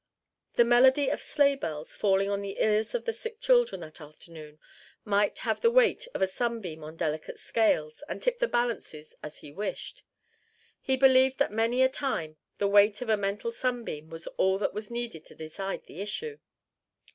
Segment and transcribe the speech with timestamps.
[0.55, 4.57] The melody of sleighbells falling on the ears of the sick children that afternoon
[5.05, 9.41] might have the weight of a sunbeam on delicate scales and tip the balances as
[9.41, 10.01] he wished:
[10.81, 14.73] he believed that many a time the weight of a mental sunbeam was all that
[14.73, 16.39] was needed to decide the issue.